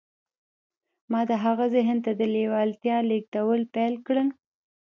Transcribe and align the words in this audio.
ما 1.11 1.21
د 1.29 1.31
هغه 1.43 1.65
ذهن 1.75 1.97
ته 2.05 2.11
د 2.19 2.21
لېوالتیا 2.35 2.97
لېږدول 3.09 3.61
پیل 3.73 3.93
کړل 4.05 4.29